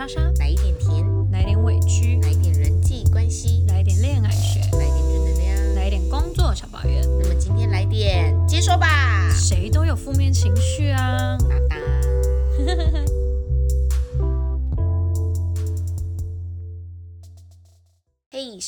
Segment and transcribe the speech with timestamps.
[0.00, 5.74] 莎莎，来一点甜，来点委屈，来点人际关系，来点恋爱学，来点正能量。
[5.74, 7.02] 来点工作小抱怨。
[7.18, 10.89] 那么今天来点接收吧，谁都有负面情绪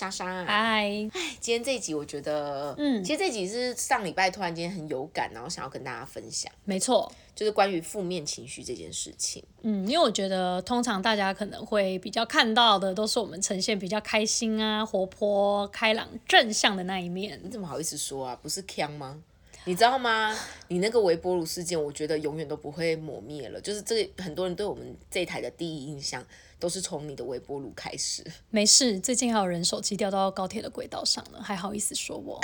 [0.03, 0.84] 莎莎，嗨，
[1.39, 9.45] 今天这一集我觉得，嗯其实这集是上礼拜突然间很有感，然后想要跟大家分享，没错，就是关于负面情绪这件事情。
[9.61, 17.48] 嗯，因为我觉得通常大家可能会比较看到的都是我们呈现比较开心啊、活泼、开朗、正向的那一面你。
[17.48, 18.37] 怎么好意思说啊？
[18.42, 19.23] 不是腔吗？
[19.64, 20.37] 你知道吗？
[20.66, 23.61] 你那个微波炉事件，我觉得永远都不会抹灭了。
[23.61, 26.27] 就是这个，很多人对我们这一台的第一印象，
[26.62, 28.25] 都是从你的微波炉开始。
[28.51, 32.41] 没事，最近还有人手机掉到高铁的轨道上了，还好意思说我？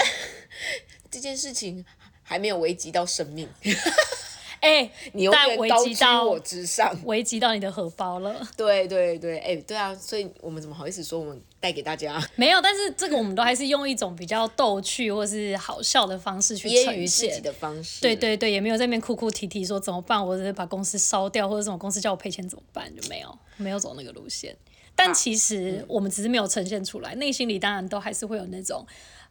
[1.08, 1.84] 这件事情
[2.24, 3.48] 还没有危及到生命，
[4.60, 6.96] 哎、你永但危远高居及到我之上。
[7.04, 8.34] 危及到你的荷包了。
[8.56, 17.42] 对对对，哎、对啊，所以我们怎么好意思说我们带给大家没有，但是这个我们都还是用一种比较逗趣或是好笑的方式去呈揶揄自己现。
[17.42, 18.00] 的方式？
[18.00, 24.56] 对对对，也没有在那边哭哭啼啼说怎么办，我只是把公司烧掉，或者什么公司叫我赔钱怎么办，就没有没有走那个路线。
[24.94, 28.84] 但其实我们只是没有呈现出来，内心里当然都还是会有那种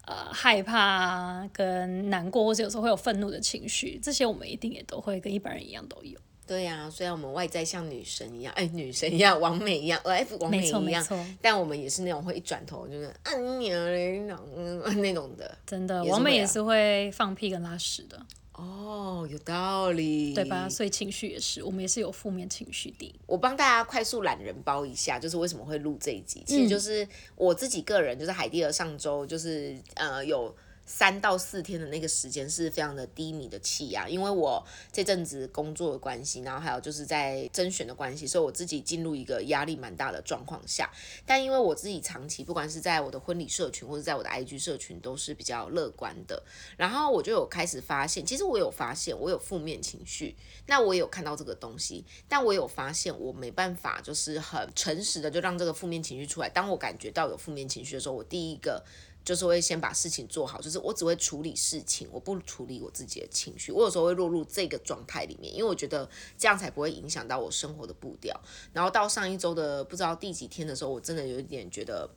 [0.08, 6.18] 呃害怕啊、跟难过，或者有时候会有愤怒的情绪，这些我们一定也都会跟一般人一样都有。
[6.48, 11.06] 对呀、虽然我们外在像女神一样，哎，女神一样，完美一样，哎，完美一样，
[11.42, 15.58] 但我们也是那种会一转头就是啊你嗯那种的。
[15.66, 18.26] 真的，也是会啊王美也是会放屁跟拉屎的，
[18.58, 20.68] 哦，有道理，对吧？？
[20.68, 23.16] 所以情绪也是，我们也是有负面情绪的。
[23.26, 30.54] 我帮大家快速懒人包一下，就是为什么会录这一集，其实就是我自己个人，就是海蒂儿上周就是呃有。
[30.88, 40.90] 三到四天的那个时间是非常的低迷的气压，因为我这阵子工作的关系，然后还有就是在甄选的关系，所以我自己进入一个压力蛮大的状况下。
[41.26, 46.42] 但因为我自己长期不管是在我的婚礼社群或者在我的 IG 社群都是比较乐观的，
[46.78, 50.38] 然后我就有开始发现，其实我有发现我有负面情绪，
[50.68, 56.48] 那我也有看到这个东西，但我有发现我没办法就是很诚实的就让这个负面情绪出来。
[56.48, 58.82] 当我感觉到有负面情绪的时候，我第一个。
[59.28, 63.74] 就是会先把事情做好，就是我只会处理事情，我不处理我自己的情绪。
[63.74, 68.40] 我有时候会落入这个状态里面，因为我觉得这样才不会影响到我生活的步调。
[68.72, 72.10] 然后到上一周的不知道第几天的时候，我真的有一点觉得，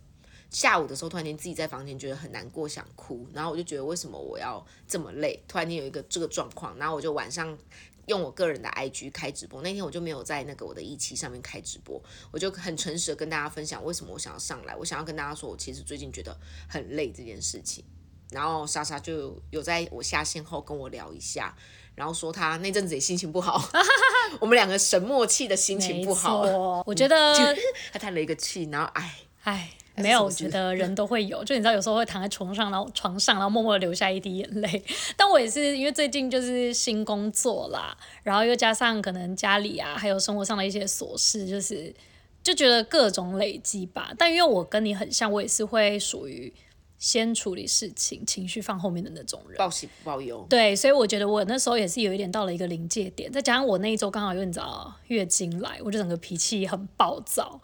[0.50, 5.42] 下午的时候突然间自己在房间觉得很难过，想哭，然后我就觉得为什么我要这么累？
[5.48, 7.58] 突然间有一个这个状况，然后我就晚上
[8.06, 16.36] 用我个人的 IG 开直播，那天我就没有在那个我的一期上面开直播，我就很诚实的跟大家分享为什么我想要上来，我想要跟大家说，我其实最近觉得
[16.68, 17.84] 很累这件事情。
[18.30, 21.52] 然后莎莎就有在我下线后跟我聊一下，
[21.96, 23.60] 然后说她那阵子也心情不好，
[24.40, 27.34] 我们两个神默契的心情不好，我觉得，
[27.92, 29.70] 她叹了一个气，然后哎，唉，
[30.02, 34.82] 没有，我觉得人都会有， 就你知道，有时候会躺在床上，然后床上，然后默默地流下一滴眼泪。
[35.16, 41.94] 但我也是因为最近就是新工作啦，然后又加上可能家里啊，还有生活上的一些琐事，就是
[42.42, 44.12] 就觉得各种累积吧。
[44.18, 46.52] 但因为我跟你很像，我也是会属于
[46.98, 49.56] 先处理事情，情绪放后面的那种人。
[49.56, 57.58] 报喜不报忧，对，所以我觉得我那时候也是有一点到了一个临界点，再加上我那一周刚好有你知道月经来，我就整个脾气很暴躁，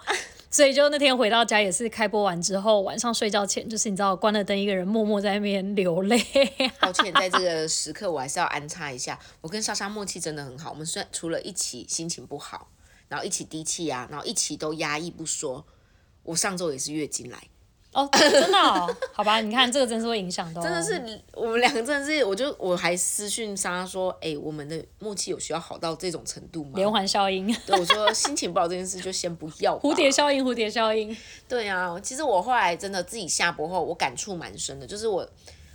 [0.57, 6.19] 所以就那天回到家也是开播完之后，晚上睡觉前就是你知道关了灯，一个人默默在那边流泪。
[6.81, 10.71] 抱歉，在这个时刻我还是要安插一下，我跟莎莎默契真的很好。
[10.71, 12.71] 我们虽然除了一起心情不好，
[13.07, 15.67] 然后一起低气压，然后一起都压抑不说，
[16.23, 17.37] 我上周也是月经来，
[17.97, 21.01] 哦，真的、哦，好吧，你看这个真是会影响到，真的是
[21.33, 26.73] 我们两个真的是，我就我还私讯莎莎说，哎、我们的默契有需要好到这种程度吗？
[26.75, 29.79] 连环效应，对，我说心情不好这件事就先不要。
[29.79, 31.17] 蝴蝶效应，蝴蝶效应。
[31.49, 35.27] 对啊，其实我后来真的自己下播后，我感触蛮深的，就是我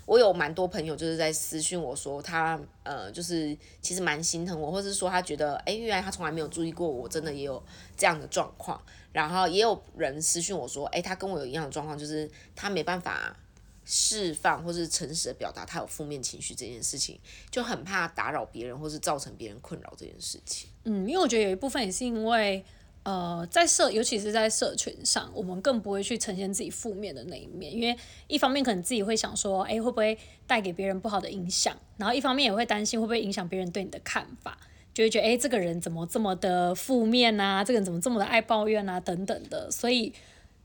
[0.05, 7.63] 我有蛮多朋友就是在私讯我说他呃就是其实蛮心疼我，或是说他觉得哎原来他从来没有注意过我真的也有
[7.97, 8.79] 这样的状况，
[9.11, 13.35] 然后也有人私讯我说哎他跟我有一样的状况，就是他没办法。
[13.83, 17.19] 释放或是诚实的表达他有负面情绪这件事情，
[17.49, 20.69] 就很怕打扰别人或是造成别人困扰这件事情。
[20.83, 22.63] 嗯，因为我觉得有一部分也是因为，
[23.03, 27.97] 呃，在社，尤其是在社群上，我们更不会去呈现自己负面的那一面，因为
[28.27, 34.57] 一方面可能自己会想说，哎，会不会带给别人不好的影响，然后一方面也会担心会不会影响别人对你的看法，
[34.93, 40.13] 就会觉得，哎，这个人怎么这么的负面啊，这个人怎么这么的爱抱怨啊，等等的，所以。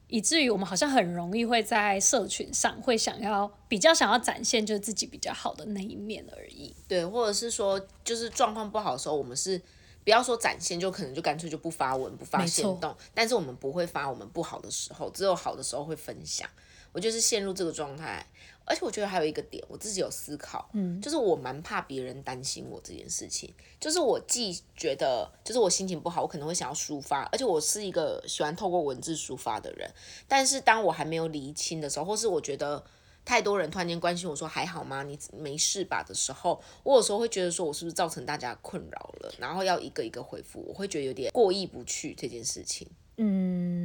[0.09, 6.73] 以至于我们好像很容易会在社群上会想要比较想要展现就是自己比较好的那一面而已。
[6.87, 9.61] 对，或者是说，就是状况不好的时候，我们是
[10.05, 16.49] 不要说展现，就可能就干脆就不发文、不发行动，但是我们不会发我们不好的时候，只有好的时候会分享。
[16.93, 18.25] 我就是陷入这个状态，
[18.67, 23.55] 而且我觉得还有一个点，我自己有思考，嗯，就是我蛮怕别人担心我这件事情。
[23.81, 29.89] 就是我既觉得，就是我心情不好，我可能会想要抒发，而且我是一个喜欢透过文字抒发的人。
[30.27, 32.85] 但是当我还没有理清的时候，或是我觉得
[33.25, 35.03] 太多人突然间关心我说还好吗？
[35.03, 42.89] 你没事吧的时候，我有时候会觉得说我是不是造成大家困扰了，然后要一个一个回复，我会觉得有点过意不去这件事情。
[43.19, 43.76] 嗯，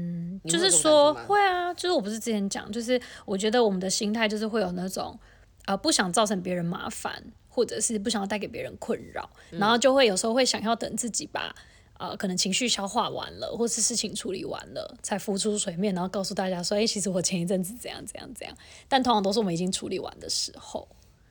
[0.45, 5.19] 就是说会啊，就是我不是之前讲，就是我觉得我们的心态就是会有那种
[5.65, 11.53] 呃不想造成别人麻烦，或者是不想要带给别人困扰，然后就会有时候会想要等自己把。
[12.01, 18.57] 呃，可能情绪消化完了，或是事情处理完了，才浮出水面，然后告诉大家说：“哎、其实我前一阵子怎样怎样怎样。”
[18.89, 20.87] 但通常都是我们已经处理完的时候。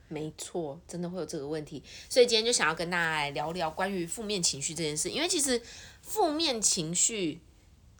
[0.07, 5.61] 没错，真的会有这个问题，所以今天就想要跟大家来聊聊关于负面情绪这件事，因为其实
[6.01, 7.41] 负面情绪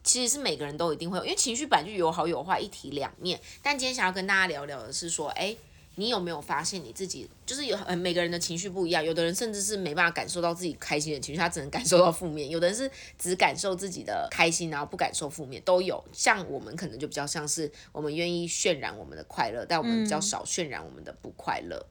[0.04, 3.40] 其实是每个人都一定会有，因为情绪本来就有好有坏，一体两面。
[3.62, 5.56] 但今天想要跟大家聊聊的是说，哎，
[5.96, 16.02] 你有没有发现你自己就是有呃每个人的情绪不一样，有的人甚至是没办法感受到自己开心的情绪，他只能感受到负面；有的人是只感受自己的开心，然后不感受负面，都有。
[16.12, 21.86] 像我们可能就比较像是我们愿意渲染我们的快乐，但我们比较少渲染我们的不快乐。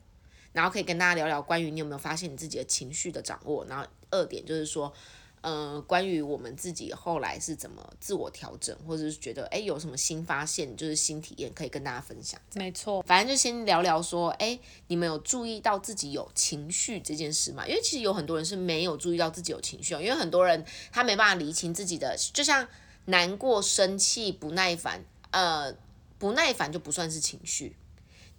[0.54, 4.92] 然后可以跟大家聊聊关于你有没有发现你自己的情绪的掌握，然后二点就是说，
[5.42, 12.40] 呃，关于我们自己后来是怎么自我调整，或者是觉得哎有什么新发现，就是新体验可以跟大家分享。
[12.54, 17.68] 没错，反正就先聊聊说，哎，你们有注意到自己有情绪这件事吗？
[17.68, 22.68] 因为其实有很多人是没有注意到自己有情绪哦，因为很多人他没办法理清自己的，就像
[23.06, 25.76] 难过、生气、不耐烦，呃，
[26.20, 27.76] 不耐烦就不算是情绪。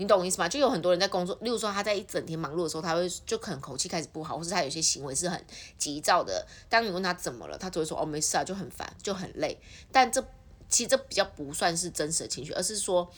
[0.03, 0.49] 你懂我意思吗？
[0.49, 5.41] 就有很多人在工作，例如说他在一整天忙碌的时候，他会就可能口气开始不好，或是他有些行为是很
[5.79, 6.45] 急躁的。
[6.69, 9.57] 当你问他怎么了，他只会说哦没事啊，就很烦，就很累。
[9.93, 10.21] 但这
[10.69, 13.09] 其实这比较不算是真实的情绪，而是说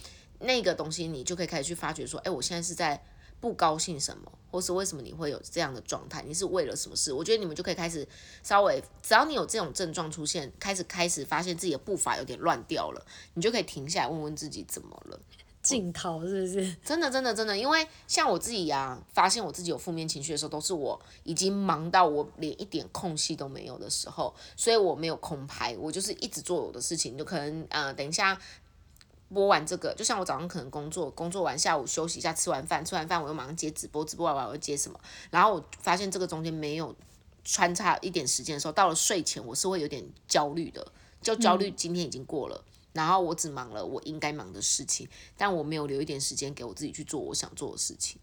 [0.40, 3.02] 那个东西你就可以开始去发掘说，哎，我现在是在
[3.40, 6.22] 不高兴什么，或是为什么你会有这样的状态？
[6.26, 7.14] 你是为了什么事？
[7.14, 8.06] 我觉得你们就可以开始
[8.42, 15.18] 稍微，只要你有这种症状出现，开始开始发现自己的步伐有点乱掉了，你就可以停下来问问自己怎么了。
[15.64, 16.76] 镜头是不是？
[16.84, 28.38] 真的，真的，真的，因为像我自己呀、发现我自己有负面情绪的时候，都是我已经忙到我连一点空隙都没有的时候，所以我没有空拍，我就是一直做我的事情，就可能呃，等一下
[29.32, 35.00] 播完这个，就像我早上可能工作，工作完下午休息一下，吃完饭，吃完饭我又马上接直播，直播完我又接什么，
[35.30, 36.94] 然后我发现这个中间没有
[37.42, 40.86] 穿插一点时间的时候，到了睡前我是会有点焦虑的，
[41.22, 42.62] 就焦虑今天已经过了。
[42.94, 45.06] 然后我只忙了我应该忙的事情，
[45.36, 48.18] 但我没有留一点时间给我自己去做我想做的事情。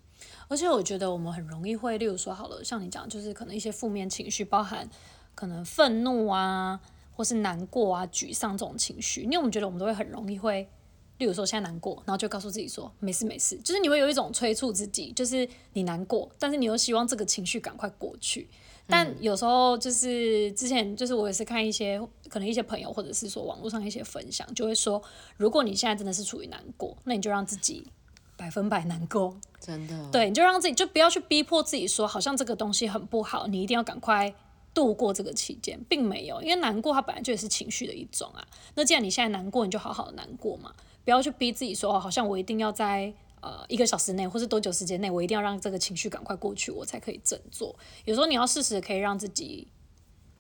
[0.48, 4.90] 而且我觉得我们很容易会，例如说好了，像你讲，就是可能一些负面情绪，包含
[5.36, 6.80] 可能愤怒啊，
[7.14, 10.70] 或是难过啊、沮丧这种情绪，因为我们觉得我们都会很容易会，
[11.18, 18.50] 例如说现在难过，然后就告诉自己说没事没事，就是你会有一种催促自己，就是你难过，但是你又希望这个情绪赶快过去。
[18.92, 22.00] 但有时候就是之前就是我也是看一些
[22.30, 25.02] 可能一些朋友或者是说网络上一些分享，就会说，
[25.38, 27.88] 如果你现在真的是处于难过，那你就让自己
[28.36, 34.34] 百分百难过，真的，对，你就让自己就不要去逼迫自己说，好像这个东西很不好，你一定要赶快
[34.74, 38.46] 度过这个期间，并没有，因为难过它本来就也是情绪的一种啊。
[38.76, 40.74] 那既然你现在难过，你就好好的难过嘛，
[41.06, 47.76] 不要去逼自己说，哦好像我一定要在呃一个小时内或是多久时间内，我一定要让这个情绪赶快过去，我才可以振作。
[48.06, 49.68] 有时候你要适时可以让自己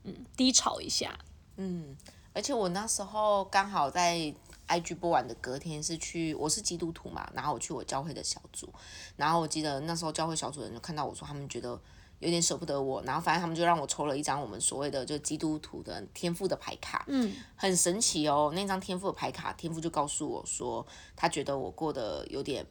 [0.04, 1.20] 嗯低潮一下，
[1.58, 1.98] 嗯
[2.34, 4.34] 而且我那时候刚好在
[4.68, 8.72] IG 播完的隔天是去，我是基督徒嘛，然后我去我教会的小组，
[9.18, 11.78] 然后我记得那时候教会小组的人就看到我说，他们觉得
[12.20, 22.66] 有点舍不得我，然后反正他们就让我抽了一张我们所谓的就基督徒的天赋的牌卡，嗯，很神奇哦，那张天赋的牌卡，天赋就告诉我说，他觉得我过得有点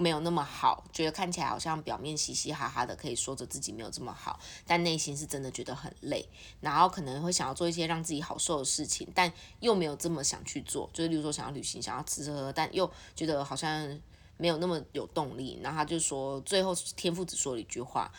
[0.00, 6.26] 没有那么好，觉得看起来好像表面嘻嘻哈哈的，可以说着自己没有这么好，但内心是真的觉得很累，
[6.60, 9.30] 然后可能会想要做一些让自己好受的事情，但
[9.60, 14.00] 又没有这么想去做，就是例如说想要旅行，想要吃吃喝喝，但又觉得好像
[14.38, 15.60] 没有那么有动力。
[15.62, 18.10] 然后他就说，最后天赋只说了一句话：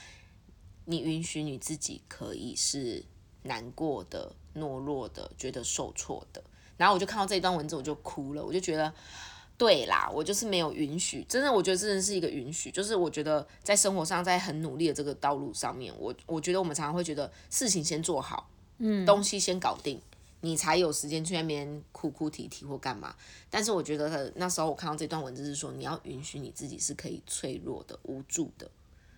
[0.85, 3.03] 你允许你自己可以是
[3.41, 6.43] 难过的、懦弱的、觉得受挫的。
[6.77, 8.93] 然后我就看到这一段文字，我就哭了，我就觉得。
[9.61, 18.49] 对啦，我就是没有允许，真的，我觉得真的是一个允许，就是我觉得在生活上，在很努力的这个道路上面，我我觉得我们常常会觉得事情先做好，
[18.79, 20.01] 嗯，东西先搞定，
[20.39, 23.15] 你才有时间去那边哭哭啼啼或干嘛。
[23.51, 28.67] 但是我觉得那时候我看到这段文字是说，你要允许你自己是可以脆弱的、无助的。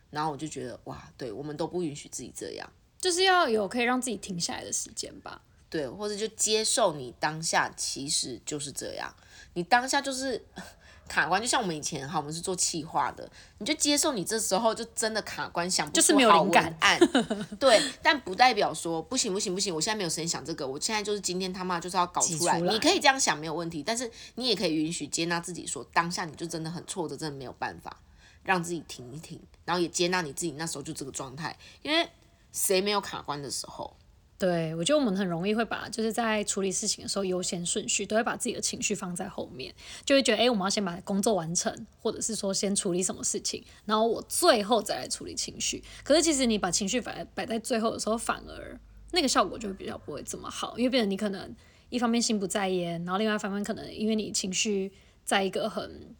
[0.09, 2.69] 然后我就觉得哇，对我们都不允许自己这样。
[2.99, 5.41] 就是要有可以让自己停下来的时间吧。
[5.69, 9.11] 对，或者就接受你当下其实就是这样，
[9.53, 10.43] 你当下就是
[11.07, 16.99] 卡关，就像我们以前哈，我们是做企划的，你就接受你这时候就真的卡关，想不就是没有出好灵感文案，
[17.59, 27.99] 对，但不代表说不行不行不行，我现在没有时间想这个，我现在就是今天他妈就是要搞出来，出来你可以这样想没有问题，但是你也可以允许接纳自己说，当下你就真的很挫折，真的没有办法
[28.43, 32.09] 让自己停一停，然后也接纳你自己那时候就这个状态，因为
[32.53, 33.93] 谁没有卡关的时候？
[34.37, 39.73] 对，我觉得我们很容易会把就是在处理事情的时候优先顺序都会把自己的情绪放在后面，
[40.03, 45.81] 就会觉得哎，诶我们要先把工作完成，或者是说先处理什么事情，然后我最后再来处理情绪。
[46.03, 48.77] 可是其实你把情绪摆摆在最后的时候，反而
[49.11, 51.55] 那个效果就会比较不会这么好，因为变成你可能
[51.89, 54.91] 一方面心不在焉，然后另外一方面可能因为你情绪
[55.23, 56.13] 在一个很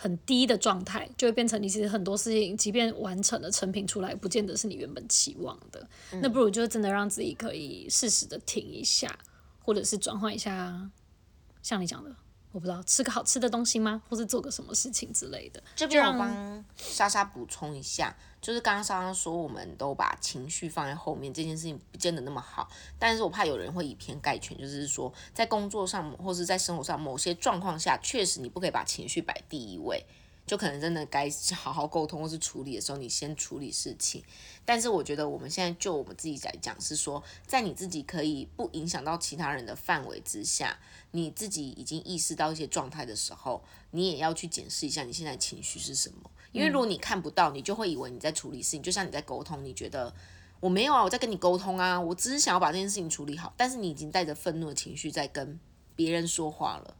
[0.00, 5.84] 很低的状态，就会变成你其实很多事情，即便完成了成品出来，不见得是你原本期望的。
[6.22, 9.18] 那不如就真的让自己可以适时的停一下，
[9.60, 10.88] 或者是转换一下，
[11.64, 12.14] 像你讲的，
[12.52, 14.00] 我不知道吃个好吃的东西吗？
[14.08, 15.60] 或是做个什么事情之类的。
[15.74, 22.68] 这边我让帮莎莎补充一下，就是刚刚莎莎说我们都把情绪放在后面，这件事情不见得那么好。
[22.98, 30.04] 但是我怕有人会以偏概全，就是说在工作上或是在生活上某些状况下，确实你不可以把情绪摆第一位。
[30.48, 34.24] 就可能真的该好好沟通或是处理的时候，你先处理事情。
[34.64, 40.78] 但是我觉得我们现在就我们自己来讲，是说在你自己可以不影响到其他人的范围之下，
[41.12, 46.30] 你自己已经意识到一些状态的时候，你也要去检视一下你现在情绪是什么。
[46.50, 50.12] 因为如果你看不到，你就会以为你在处理事情，就像你在沟通，你觉得
[50.60, 55.60] 我没有啊，我在跟你沟通啊，我只是想要把这件事情处理好，但是你已经带着愤怒的情绪在跟
[55.94, 56.96] 别人说话了。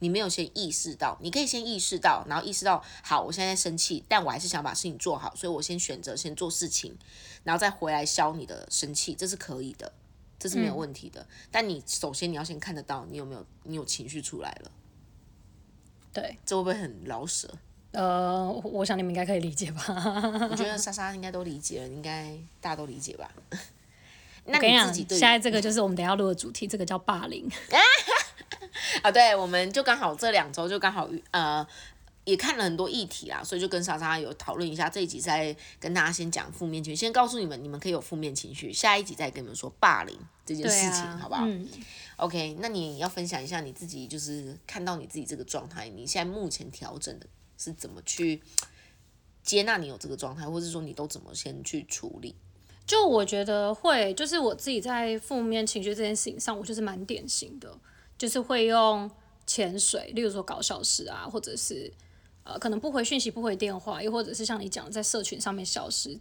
[0.00, 6.96] 你没有先意识到，你可以先意识到，然后意识到，好，我现在生气，但我还是想把事情做好，所以我先选择先做事情，
[7.44, 9.92] 然后再回来消你的生气，这是可以的，
[10.38, 11.26] 这是没有问题的。
[11.50, 14.70] 但你首先你要先看得到，你有没有你有情绪出来了，
[16.12, 17.48] 对，这会不会很老舍？
[17.92, 19.82] 呃，我我想你们应该可以理解吧？
[20.50, 23.30] 我觉得 莎莎应该都理解了，应该大家都理解吧？
[24.46, 27.46] 那我跟你讲，你自己对现在这个就是我们等下录的主题，这个叫霸凌。
[29.02, 31.66] 啊，对，我们就刚好这两周就刚好呃
[32.24, 34.88] 也看了很多议题啦，所以就跟莎莎有讨论一下。
[34.88, 41.66] 这一集再跟大家先讲负面情绪，先告诉你们你们可以有负面情绪，下一集再跟你们说霸凌这件事情，啊好不好、嗯
[42.16, 47.26] o k 那你要分享一下你自己，就是看到你自己这个状态，你现在目前调整的
[47.56, 48.42] 是怎么去
[49.42, 52.36] 接纳你有这个状态，或者说你都怎么先去处理？
[52.86, 57.74] 就我觉得会，就是我自己在负面情绪这件事情上，我就是蛮典型的，
[58.20, 59.10] 就是会用
[59.46, 61.90] 潜水，例如说搞消失啊，或者是
[62.44, 66.20] 呃可能不回讯息、不回电话，又或者是像你讲在社群上面消失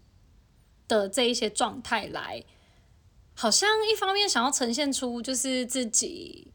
[0.88, 2.42] 的这一些状态来，
[3.34, 6.54] 好像一方面想要呈现出就是自己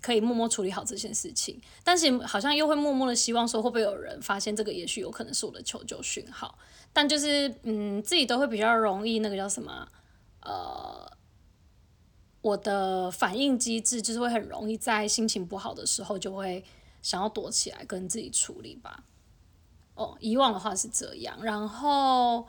[0.00, 6.58] 可以默默处理好这件事情，但是好像又会默默的希望说会不会有人发现这个，也许有可能是我的求救讯号。
[6.94, 9.86] 但就是嗯，自己都会比较容易那个叫什么
[10.40, 11.17] 呃，
[12.40, 16.64] 我的反应机制就是会很容易在心情不好的时候就会
[17.02, 19.04] 想要躲起来跟自己处理吧。
[19.94, 22.46] 哦，以往的话是这样，然后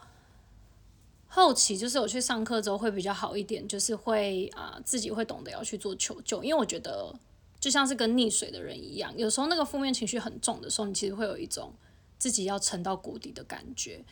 [1.28, 7.12] 后期就是我去上课之后会比较好一点，就是会啊、自己会懂得要去做求救，因为我觉得
[7.60, 11.74] 就像是跟溺水的人一样，有时候那个负面情绪很重的时候，你其实会有一种
[12.20, 14.06] 自己要沉到谷底的感觉。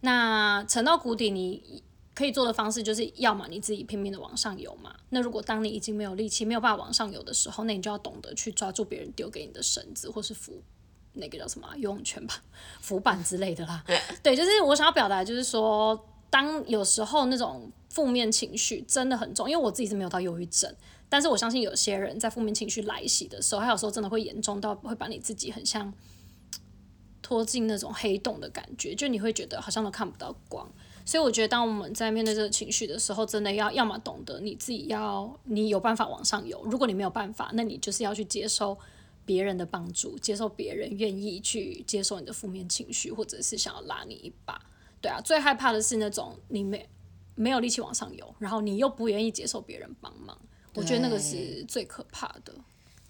[0.00, 1.82] 那沉到谷底，你
[2.20, 4.94] 可以做的方式就是，要么你自己拼命的往上游嘛。
[5.08, 10.62] 那如果当你已经没有力气、没有办法往上游的时候，那你就要懂得去抓住别人丢给你的绳子，或是浮
[11.14, 12.42] 那个叫什么啊、游泳圈吧、
[12.82, 13.82] 浮板之类的啦。
[14.22, 20.70] 对，就是我想要表达，就是说，当有时候那种负面情绪真的很重，因为我自己是没有到忧郁症，
[21.08, 25.92] 但是我相信有些人在负面情绪来袭的时候，他有时候真的会严重到会把你自己很像
[27.22, 30.70] 拖进那种黑洞的感觉，就你会觉得好像都看不到光。
[31.04, 38.78] 所以我觉得，当我们在面对这个情绪的时候，真的要要么懂得你自己要，你有办法往上游；如果你没有办法，那你就是要去接受
[39.24, 44.60] 别人的帮助，接受别人愿意去接受你的负面情绪，或者是想要拉你一把。
[45.00, 46.88] 对啊，最害怕的是那种你没
[47.34, 50.38] 没有力气往上游，然后你又不愿意接受别人帮忙，
[50.74, 52.54] 我觉得那个是最可怕的。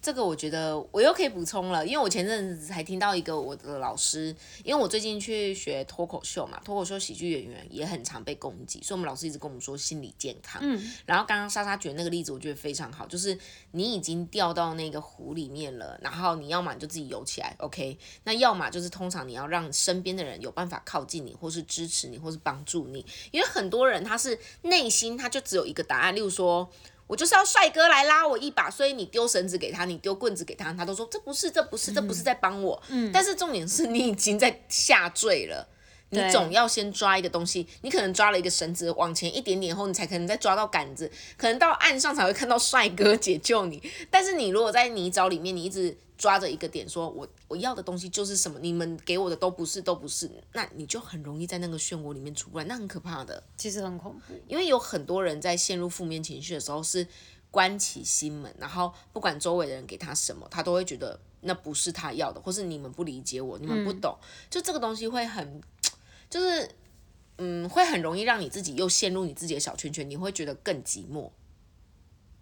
[0.02, 10.60] 这个我觉得我又可以补充了，因为我前阵子才听到一个我的老师，因为我最近去学脱口秀嘛，脱口秀喜剧演员也很常被攻击，所以我们老师一直跟我们说心理健康。
[10.64, 10.82] 嗯。
[11.04, 13.38] 然后刚刚莎莎举的那个例子，我觉得非常好，就是
[13.72, 17.98] 你已经掉到那个湖里面了，然后你要么就自己游起来，OK？
[18.24, 26.70] 那要么就是通常你要让身边的人有办法靠近你，或是支持你，或是帮助你，因为很多人他是内心他就只有一个答案，例如说。
[27.10, 32.80] 我就是要帅哥来拉我一把，所以你丢绳子给他，你丢棍子给他，他都说这不是，这不是，这不是在帮我。
[32.88, 33.10] 嗯。
[33.12, 35.66] 但是重点是你已经在下坠了，
[36.10, 43.82] 你总要先抓一个东西，你可能抓了一个绳子往前一点点后，你才可能再抓到杆子，可能到岸上才会看到帅哥解救你。
[44.10, 45.96] 但是你如果在泥沼里面，你一直。
[46.20, 53.42] 抓着一个点说，我我要的东西就是什么，你们给我的都不是，都不是，那你就很容易在那个漩涡里面出不来，那很可怕的。
[53.56, 57.06] 其实很恐怖，因为有很多人在陷入负面情绪的时候是
[57.50, 64.14] 关起心门，然后不管周围的人给他什么，他都会觉得那不是他要的，或是你们不理解我，你们不懂，
[64.50, 65.58] 就这个东西会很，
[66.30, 66.70] 就是
[67.36, 71.30] 嗯，会很容易让你自己又陷入你自己的小圈圈，你会觉得更寂寞。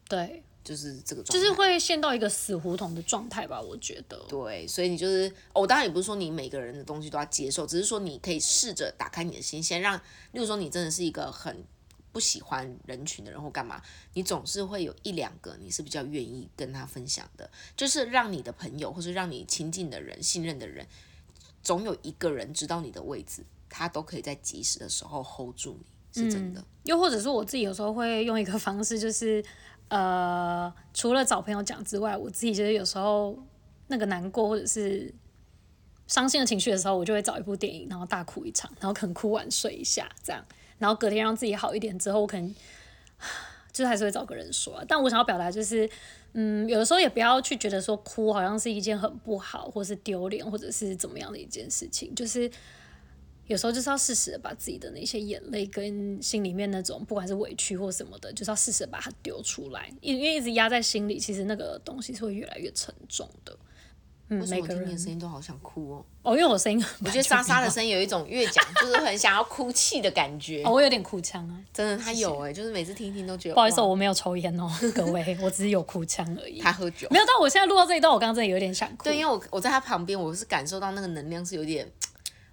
[0.09, 0.45] 对。
[0.65, 4.19] 就是这个状，就是会陷到一个死胡同的状态吧，我觉得。
[4.29, 9.97] 对，所以你就是，我当然也不是说你每个人的东西都要接受，只是说你可以试着打开你的心，先让，
[10.33, 11.65] 例如说你真的是一个很
[12.13, 13.81] 不喜欢人群的人或干嘛，
[14.13, 20.87] 你总是会有一两个你是比较愿意跟他分享的，就是让你的朋友或是让你亲近的人、信任的人，
[21.63, 25.79] 总有一个人知道你的位置，他都可以在及时的时候 hold 住
[26.13, 26.65] 你，是真的。
[26.85, 29.45] 又或者说我自己有时候会用一个方式，就是。
[29.91, 33.35] 呃，除了找朋友讲之外，我自己就是有时候
[33.87, 35.11] 那个难过或者是
[36.07, 40.45] 伤心的情绪的时候，我就会找一部电影，然后大哭一场，然后可能哭完睡一下，这样，
[40.77, 42.55] 然后隔天让自己好一点之后，我可能
[43.73, 44.85] 就是还是会找个人说。
[44.87, 45.89] 但我想要表达就是，
[46.35, 52.51] 嗯，有的时候也不要去觉得说哭好像是一件很不好，或是丢脸，或者是怎么样的一件事情，就是。
[53.49, 63.57] 有时候就是要适时的把自己的那些眼泪跟心里面那种不管是委屈或什么的，就是要适时的把它丢出来，因因为一直压在心里，其实那个东西是会越来越沉重的。
[64.31, 66.05] 嗯，每个人的声音都好想哭哦。
[66.23, 70.63] 哦，因为我声音，我觉得莎莎的 声音有一种越讲就是很想要哭泣的感觉。
[70.65, 73.55] 哦，我有点哭腔啊，真的，他有哎，就是每次听听都觉得。
[73.55, 76.61] 不好意思，我没有抽烟哦，各位， 我只是有哭腔而已。
[76.61, 77.09] 他喝酒。
[77.11, 79.05] 没有，但我现在录到这一段，我刚刚真的有点想哭。
[79.05, 81.91] 对，因为我我在他旁边，我是感受到那个能量是有点。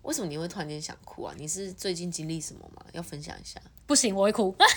[0.05, 1.33] 为什么你会突然间想哭啊？
[1.37, 2.85] 你是最近经历什么吗？
[2.93, 3.59] 要分享一下。
[3.85, 4.53] 不行，我会哭。
[4.57, 4.67] 你看，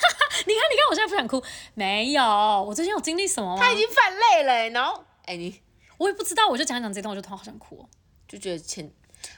[0.46, 1.42] 你看，我现在不想哭。
[1.74, 3.62] 没有，我最近有经历什么吗？
[3.62, 5.60] 他已经犯累了，然后，哎，你，
[5.98, 7.86] 我也不知道，我就讲讲这段，我就突然好想哭，
[8.26, 8.90] 就觉得前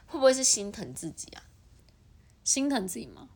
[0.06, 1.42] 会不会是心疼自己啊？
[2.44, 3.28] 心疼自己吗？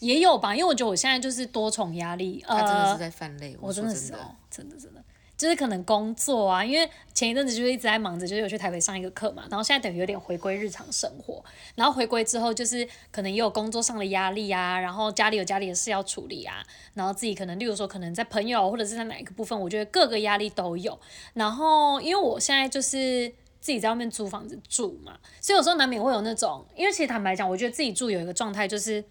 [0.00, 2.44] 也有吧，因为我觉得我现在就是多重压力。
[2.48, 4.99] 他真的是在犯累，我真的是哦，真的真的。
[5.40, 11.42] 就是可能工作啊，因为前一阵子就是一直在忙着，就是有去台北上一个课嘛，然后现在等于有点回归日常生活，
[11.74, 21.00] 然后回归之后就是可能也有工作上的压力啊，然后家里有家里的事要处理啊，然后自己可能例如说可能在朋友或者是在哪一个部分，我觉得各个压力都有，
[21.32, 23.26] 然后因为我现在就是
[23.62, 29.02] 自己在外面租房子住嘛，所以有时候难免会有那种，因为其实坦白讲，我觉得自己住有一个状态就是。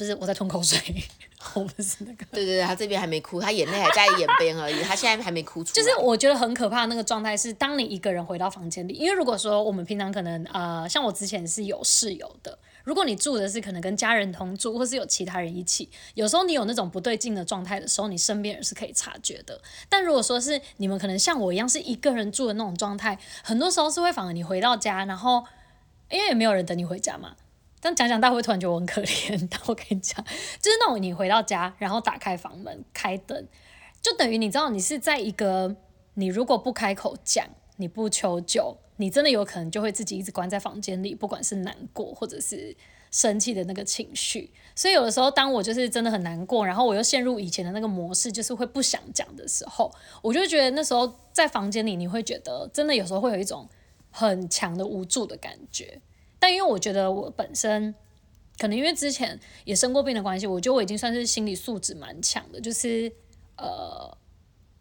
[0.00, 0.78] 不是我在吞口水，
[1.52, 2.24] 我不是那个。
[2.32, 19.60] 对对对，他这边还没哭，他眼泪还在眼边而已，他现在还没哭出就是我觉得很可怕的那个状态是，当你一个人回到房间里，因为如果说我们平常可能呃，像我之前是有室友的，如果你住的是可能跟家人同住，或是有其他人一起，有时候你有那种不对劲的状态的时候，你身边人是可以察觉的。
[19.90, 25.44] 但如果说是你们可能像我一样是一个人住的那种状态，很多时候是会反而你回到家，然后
[26.08, 27.36] 因为也没有人等你回家嘛。
[27.80, 29.48] 但讲讲，大家会突然觉得我很可怜。
[29.50, 30.22] 但我跟你讲，
[30.60, 33.48] 就是那种你回到家，然后打开房门，开灯，
[34.02, 35.74] 就等于你知道，你是在一个
[36.14, 42.76] 你如果不开口讲，你不求救，你真的有可能就会自己一直关在房间里，不管是难过或者是
[43.10, 44.52] 生气的那个情绪。
[44.74, 49.90] 所以有的时候，当我就是真的很难过，然后我又陷入以前的那个模式，就是会不想讲的时候，
[50.20, 53.66] 我就觉得那时候在房间里，你会觉得真的有时候会有一种
[54.10, 56.02] 很强的无助的感觉。
[56.40, 57.94] 但因为我觉得我本身
[58.58, 63.12] 可能因为之前也生过病的关系，我觉得我已经算是心理素质蛮强的，就是
[63.56, 64.16] 呃，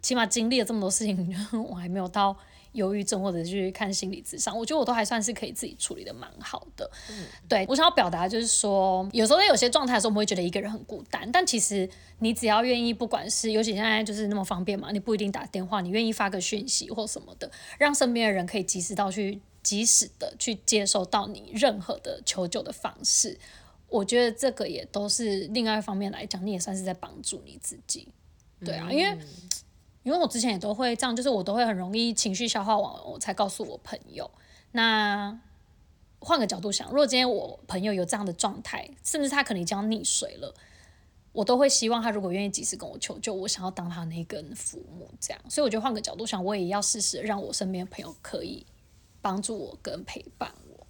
[0.02, 1.36] 起码经历了这么多事情，
[1.70, 2.36] 我还没有到
[2.74, 6.90] 忧郁症或者去看心理咨商，我觉得我都还算是可以自己处理的蛮好的。
[7.10, 19.42] 嗯，对我想要表达就是说，有时候在有些状态的时候，我们会觉得一个人很孤单，但其实你只要愿意，不管是尤其现在就是那么方便嘛，你不一定打电话，你愿意发个讯息或什么的，让身边的人可以及时到去。
[19.62, 23.38] 及时的去接受到你任何的求救的方式，
[23.88, 28.08] 我觉得这个也都是另外一方面来讲，你也算是在帮助你自己，
[28.64, 29.18] 对啊，因为
[30.04, 34.30] 因为我之前也都会这样，就是我都会很容易情绪消化完，我才告诉我朋友。
[34.72, 35.40] 那
[36.20, 40.54] 换个角度想，如果今天我朋友有这样的状态，甚至他可能已经要溺水了，
[41.32, 45.42] 我都会希望他如果愿意及时跟我求救，我想要当他那根浮木，这样。
[45.50, 48.66] 所以我觉得换个角度想，我也要试试让我身边的朋友可以
[49.22, 50.88] 帮助我跟陪伴我。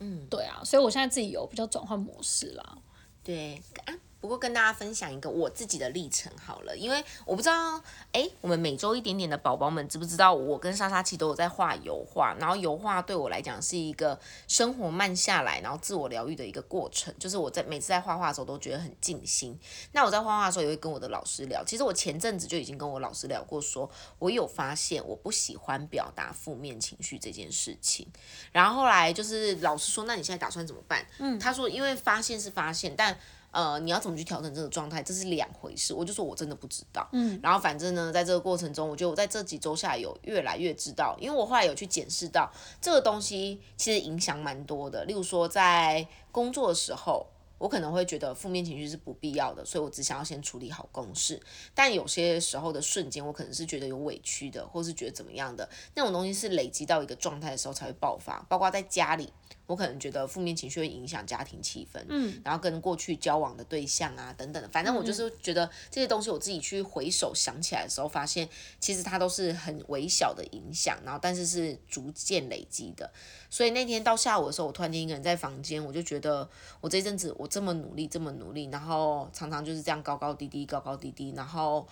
[0.00, 2.78] 嗯，对啊，所以我现在自己有比较转换模式啦。
[3.22, 7.82] 对啊，不过跟大家分享一个我自己的历程好了，因为我不知道，
[8.12, 19.58] 哎，我们每周一点点的宝宝们知不知道，我跟莎莎其实都有在画油画，然后油画对我来讲是一个生活慢下来，然后自我疗愈的一个过程，就是我在每次在画画的时候都觉得很静心。
[19.90, 28.06] 那我在画画的时候也会跟我的老师聊，其实我前阵子就已经跟我老师聊过，说我有发现我不喜欢表达负面情绪这件事情，
[28.52, 31.04] 然后后来就是老师说，那你现在打算怎么办？
[31.18, 33.18] 嗯，他说因为发现是发现，但
[33.52, 35.92] 呃，你要怎么去调整这个状态，这是两回事。
[35.92, 37.06] 我就说我真的不知道。
[37.12, 45.04] 嗯，然后反正呢，在这个过程中，我觉得我在这几周下有越来越知道，因为我后来有去检视到这个东西其实影响蛮多的。
[45.04, 47.26] 例如说，在工作的时候，
[47.58, 51.38] 我可能会觉得负面情绪是不必要的，所以我只想要先处理好公事。
[51.74, 58.44] 但有些时候的瞬间，我可能是觉得有委屈的，或是觉得怎么样的那种东西，是累积到一个状态的时候才会爆发。
[58.48, 59.30] 包括在家里。
[59.66, 68.48] 我可能觉得负面情绪会影响家庭气氛，嗯，然后跟过去交往的对象啊等等的，反正我就是觉得这些东西我自己去回首想起来的时候，发现
[68.80, 73.10] 其实它都是很微小的影响，然后但是是逐渐累积的。
[73.48, 76.48] 所以那天到下午的时候，我突然间一个人在房间，我就觉得
[76.80, 81.86] 我这阵子我这么努力，这么努力，然后常常就是这样高高低低，高高低低，然后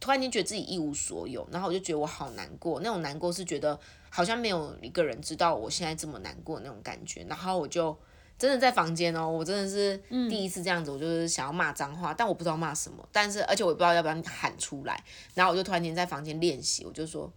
[0.00, 3.78] 突然间觉得自己一无所有，然后我就觉得我好难过，那种难过是觉得。
[4.10, 7.96] 好像没有一个人知道我现在这么难过那种感觉，然后我就
[8.36, 9.96] 真的在房间哦，我真的是
[10.28, 15.02] 第一次这样子，我就是想要骂脏话，但我不知道骂什么，但是而且我也不知道要不要喊出来，
[15.34, 17.32] 然后我就突然间在房间练习，我就说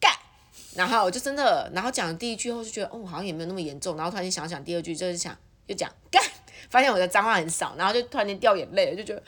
[0.00, 0.12] 干，
[0.74, 6.22] 然后我就真的，然后讲第一句后就觉得哦好像也没有那么严重，然后突然间想想第二句就是想就讲干，
[6.70, 9.22] 发现我的脏话很少，然后就突然间掉眼泪，就觉得。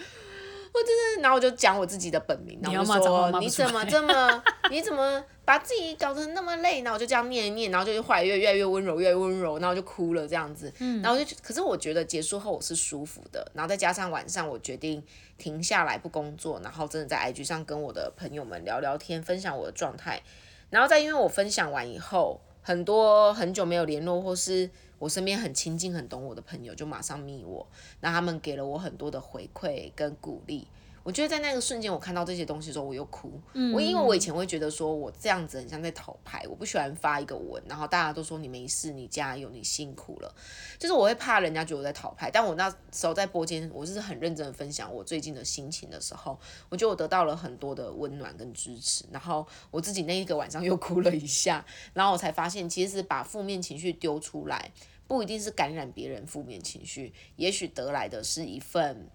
[0.70, 6.83] 我真的，然后我就讲我自己的本名，然后就说你怎么这么，你怎么把自己搞得那么累？
[6.83, 10.71] 然后我就这样念一念，然后就后来越越来越温柔，越来越温柔，然后就哭了这样子。
[10.79, 15.03] 嗯然后就，可是我觉得结束后我是舒服的，然后再加上晚上我决定
[15.39, 20.21] 停下来不工作，然后真的在 IG 上跟我的朋友们聊聊天，分享我的状态。
[20.69, 24.69] 然后再因为我分享完以后，很多很久没有联络或是。
[25.01, 27.65] 我身边很亲近、很懂我的朋友就马上密我，
[28.01, 30.67] 那他们给了我很多的回馈跟鼓励。
[31.09, 33.33] 我觉得在那个瞬间，我看到这些东西的时候，我又哭。
[33.73, 40.35] 我因为我以前会觉得说，我这样子很像在讨牌，我不喜欢发一个文，然后大家都说你没事，你加油，你辛苦了，
[40.79, 42.31] 就是我会怕人家觉得我在讨牌。
[42.31, 49.07] 但我那时候在播间，我是很认真的分享我最近的心情的时候，我觉得我得到了很多的温暖跟支持。
[49.11, 54.71] 然后我自己那一个晚上又哭了一下，然后我才发现，其实把负面情绪丢出来，
[55.07, 59.09] 不一定是感染别人负面情绪，也许得来的是一份。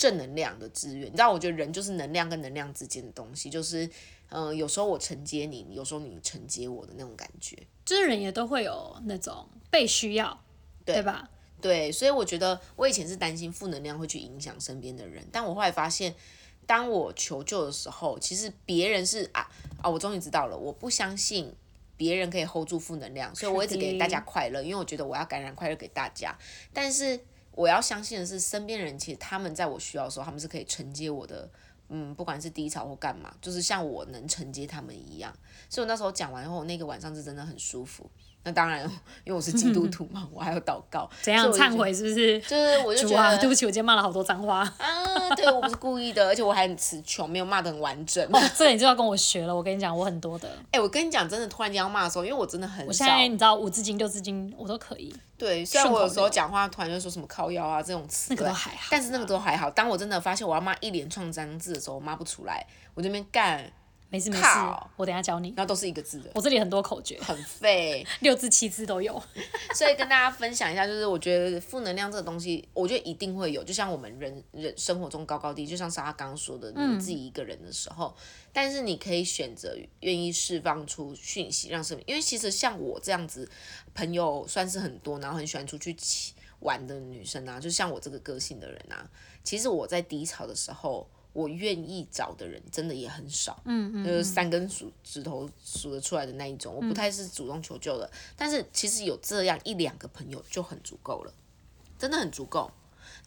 [0.00, 3.86] 正能量的资源，你知道，我觉得人就是能量跟能量之间的东西，就是，
[4.30, 10.42] 嗯，有时候我承接你，有时候你承接我的那种感觉，就是人也都会有那种被需要，
[10.86, 11.28] 对吧？
[11.60, 16.14] 对，所以我觉得我以前是担心负能量会去影响身边的人，但我后来发现，
[16.64, 19.46] 当我求救的时候，其实别人是啊
[19.82, 21.54] 啊，我终于知道了，我不相信
[21.98, 26.34] 别人可以 hold 住负能量，所以我一直给大家快乐，因为我觉得我要感染快乐给大家，
[26.72, 27.20] 但是。
[27.60, 31.46] 我要相信的是，身边人其实他们在我需要的时候，他们是可以承接我的，
[31.90, 35.30] 嗯，不管是低潮或干嘛，就是像我能承接他们一样。
[35.68, 38.10] 所以我那时候讲完后，那个晚上是真的很舒服。
[38.42, 38.82] 那当然，
[39.24, 41.08] 因为我是基督徒嘛，我还要祷告。
[41.20, 42.40] 怎样忏悔是不是？
[42.40, 44.60] 就是我就觉得对不起，我今天骂了好多脏话。
[44.78, 48.26] 啊，对我不是故意的，而且我还很词穷，没有骂的很完整。
[48.56, 49.54] 这你就要跟我学了。
[49.54, 50.48] 我跟你讲，我很多的。
[50.70, 52.86] 哎，我跟你讲，真的突然间要骂的时候，因为我真的很少。
[52.88, 55.14] 我现在你知道五字经六字经我都可以。
[55.36, 58.88] 对，虽然我有时候讲话突然就说什么靠腰啊这种词，那个都还好。
[58.90, 59.70] 但是那个都还好。
[59.70, 63.70] 当我真的发现我要骂一连串脏字的时候，我骂不出来，我这边干。
[64.10, 64.44] 没事没事，
[64.96, 65.54] 我等下教你。
[65.56, 66.30] 那都是一个字的。
[66.34, 69.22] 我这里很多口诀，很废， 六字七字都有。
[69.72, 73.62] 所以跟大家分享一下，就是我觉得负能量这个东西，我觉得一定会有。
[73.62, 78.12] 就像我们人人生活中高高低，就像莎莎刚刚说的，你自己一个人的时候，
[78.52, 82.02] 但是你可以选择愿意释放出讯息，让什么。
[82.04, 83.48] 因为其实像我这样子，
[83.94, 85.96] 朋友算是很多，然后很喜欢出去
[86.58, 89.08] 玩的女生啊，就像我这个个性的人啊，
[89.44, 91.08] 其实我在低潮的时候。
[91.32, 96.74] 我愿意找的人真的也很少，嗯嗯，就是三根数指头数得出来的那一种。
[96.74, 101.32] 我不太是主动求救的，但是其实有这样一两个朋友就很足够了，
[101.98, 102.70] 真的很足够。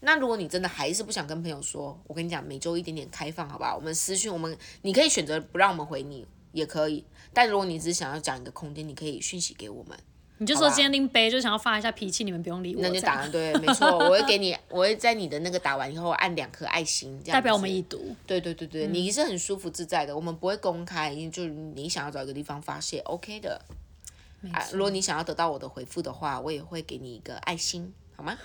[0.02, 3.74] 那如果你真的还是不想跟朋友说，我跟你讲，每周一点点开放，好吧？
[3.74, 7.06] 我们私讯，我们你可以选择不让我们回你，也可以。
[7.34, 9.98] 但如果你只是想要讲一个空间，你可以讯息给我们。
[10.40, 12.82] 你就说今天拎杯，就想要发一下脾气，你们不用理我。
[12.82, 18.16] 那就打对，没错， 我会给你，我会在你的那个打完以后按两颗爱心，这样代表我们已读。
[18.26, 23.62] 对对对对，你是很舒服自在的，我们不会公开，就是你想要找一个地方发泄，OK 的。
[24.52, 28.38] 啊，如果你想要得到我的回复的话，我也会给你一个爱心，好吗？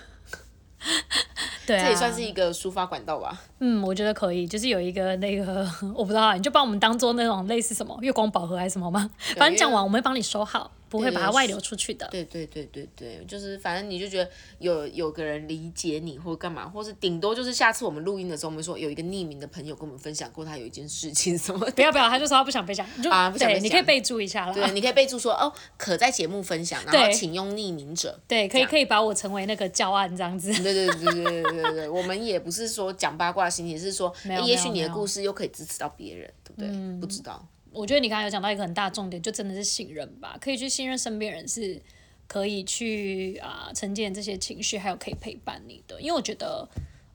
[1.67, 3.37] 对，这也算是一个抒发管道吧。
[3.59, 9.09] 嗯，我觉得可以，就是有一个那个， 我不知道，你就帮我们当做那种类似什么月光宝盒还是什么吗？
[9.35, 10.71] 反正讲完我们会帮你收好。
[10.89, 12.07] 不会把它外流出去的。
[12.11, 21.59] 对对对对对，就是反正你就觉得有有个人理解你，或者干嘛，或者顶多就是下次我们录音的时候，我们说有一个匿名的朋友跟我们分享过他有一件事情什么。
[21.71, 23.63] 不要不要，他就说他不想分享，啊，不想分享。
[23.63, 28.19] 你可以备注一下，对，你可以备注说哦，可在节目分享，然后请用匿名者。
[28.27, 30.51] 对，可以可以把我成为那个教案这样子。
[30.63, 34.13] 对对对对对对，我们也不是说讲八卦心，情是说
[34.45, 36.99] 也许你的故事又可以支持到别人，对不对？
[36.99, 37.47] 不知道。
[37.71, 41.81] 我觉得你刚才有讲到一个很大重点，就真的是信任吧，可以去信任身边人，是
[42.27, 46.01] 可以去啊承接这些情绪，还有可以陪伴你的。
[46.01, 46.67] 因为我觉得，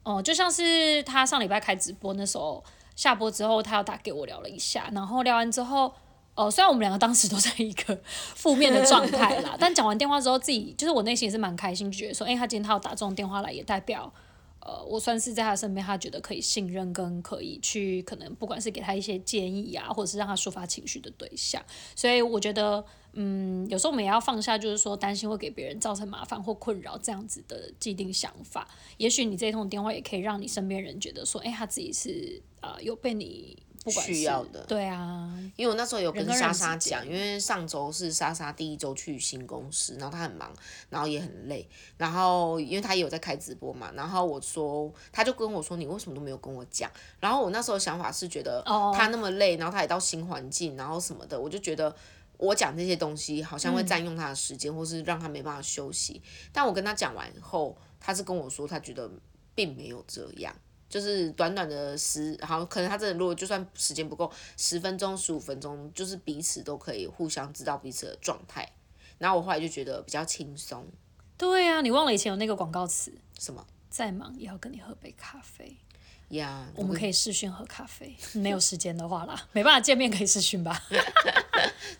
[0.02, 2.62] 哦，就像是他上礼拜开直播那时候，
[2.96, 5.92] 下播之后，他要打给我聊了一下，然后聊完之后，
[6.34, 14.12] 哦，虽然我们两个当时都在一个负面的状态啦，但讲完电话之后，自己就是我内心也是蛮开心，觉得说，哎，他今天他要打这种电话来，也代表。
[14.64, 21.62] 呃，我算是在他身边，他觉得可以信任跟可以去，可能不管是给他一些建议啊，或者是让他抒发情绪的对象，
[21.94, 28.66] 所以我觉得，嗯，有时候我们也要放下，就是说担心会给别人造成麻烦或困扰这样子的既定想法。
[28.96, 33.63] 也许你这一通电话也可以让你身边人觉得说，哎，他自己是呃有被你。
[33.90, 40.52] 需要的，对啊，因为我那时候有跟莎莎讲，因为上周是莎莎第一周去新公司，然后她很忙，
[40.88, 46.90] 然后也很累，然后因为她也有在开直播嘛，然后我说，她就跟我说，你为什么都没有跟我讲？
[47.20, 48.62] 然后我那时候想法是觉得，
[48.94, 51.94] 她那么累，然后她也到新环境，然后什么的，我就觉得
[52.38, 56.22] 我讲这些东西好像会占用她的时间，或是让她没办法休息。
[56.52, 59.10] 但我跟她讲完后，她是跟我说，她觉得
[59.54, 60.54] 并没有这样。
[60.88, 68.68] 就是短短的十，好，可能他真的如果就算时间不够，十分钟、十五分钟，就是彼此都可以互相知道彼此的状态。
[69.18, 70.86] 然后我后来就觉得比较轻松。
[71.36, 73.12] 对啊，你忘了以前有那个广告词？
[73.38, 73.66] 什么？
[73.90, 75.76] 再忙也要跟你喝杯咖啡。
[76.30, 78.16] 呀，我们可以视讯喝咖啡。
[78.32, 80.82] 没有时间的话啦，没办法见面可以视讯吧。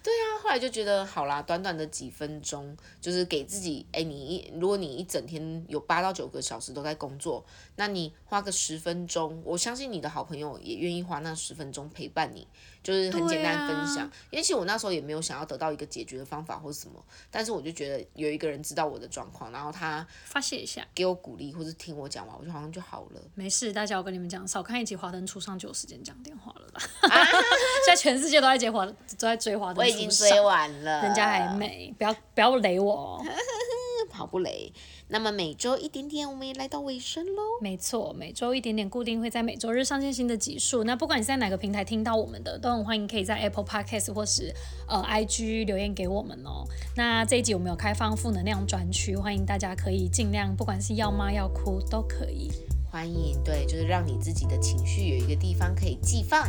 [0.03, 7.44] 对啊，后来就觉得好啦，短短的几分钟，就是给自己，哎，你一如果你一整天有八到九个小时都在工作，
[7.77, 12.47] 那你花个十分钟，我相信你的好朋友也愿意花那十分钟陪伴你。
[12.85, 23.20] 就是很简单分享，因为其实我那时候也没有想要得到一个解决的方法或者什么，但是我就觉得有一个人知道我的状况，然后他发泄一下，给我鼓励或者听我讲完，我就好像就好了。
[23.35, 26.81] 没事，大家我跟你们讲，少看一集《华灯初上》就有时间讲电话了啦。
[27.87, 33.25] 现在全世界都在接华，都在追《华灯初上》，我已经追完了，人家还没，不要不要雷我，
[34.14, 34.72] 好不雷。
[35.09, 37.42] 那么每周一点点，我们也来到尾声喽。
[37.61, 40.85] 没错，每周一点点，固定会在每周日上线新的集数。
[40.85, 44.55] 那不管你在哪个平台听到我们的，都很欢迎可以在 Apple Podcast 或是
[44.88, 46.64] 呃 IG 留言给我们哦。
[46.96, 52.50] 那这一集我们有开放负能量专区，欢迎大家可以尽量，不管是要骂要哭都可以。
[52.90, 56.44] 欢迎，对，就是让你自己的情绪有一个地方可以寄放，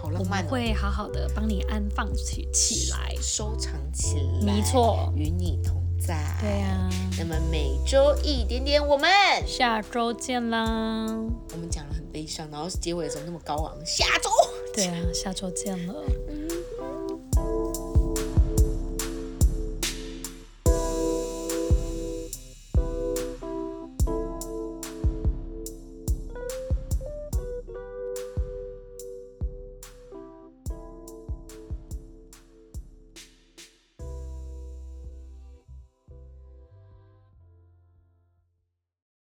[0.00, 0.44] 好浪漫。
[0.44, 4.44] 我会好好的帮你安放起起来，收藏起来。
[4.44, 5.79] 没错，与你同。
[6.00, 6.16] 在。
[6.40, 9.08] 对呀，那么每周一点点，我们
[9.46, 11.06] 下周见啦。
[11.52, 14.30] 我们讲了很悲伤，然后结尾的时候那么高昂，下周
[14.74, 15.94] 对啊，下周见了。